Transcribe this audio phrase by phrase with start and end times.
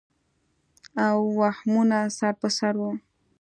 [1.05, 2.91] او وهمونه سر پر سر وو